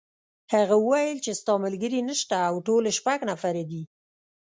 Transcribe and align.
هغه 0.53 0.75
وویل 0.79 1.17
چې 1.25 1.31
ستا 1.39 1.53
ملګري 1.65 1.99
نشته 2.09 2.37
او 2.49 2.55
ټول 2.67 2.83
شپږ 2.97 3.19
نفره 3.31 3.63
دي. 3.69 3.83